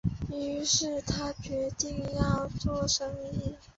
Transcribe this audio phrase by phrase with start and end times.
[0.31, 3.53] 於是他决定要做生意